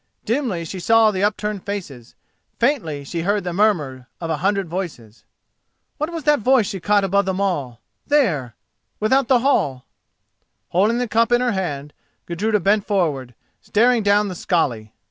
[0.25, 2.15] Dimly she saw the upturned faces,
[2.57, 5.25] faintly she heard the murmur of a hundred voices.
[5.99, 9.85] What was that voice she caught above them all—there—without the hall?
[10.69, 11.93] Holding the cup in her hand,
[12.25, 14.89] Gudruda bent forward, staring down the skali.